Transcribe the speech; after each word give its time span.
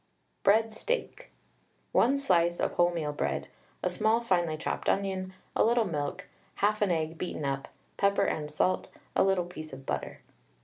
BREAD 0.41 0.73
STEAK. 0.73 1.29
One 1.91 2.17
slice 2.17 2.59
of 2.59 2.73
Wholemeal 2.75 3.15
bread, 3.15 3.49
a 3.83 3.89
small 3.91 4.19
finely 4.19 4.57
chopped 4.57 4.89
onion, 4.89 5.35
a 5.55 5.63
little 5.63 5.85
milk, 5.85 6.27
half 6.55 6.81
an 6.81 6.89
egg 6.89 7.19
beaten 7.19 7.45
up, 7.45 7.67
pepper 7.97 8.25
and 8.25 8.49
salt, 8.49 8.89
a 9.15 9.21
little 9.23 9.45
piece 9.45 9.73
of 9.73 9.85
butter. 9.85 10.21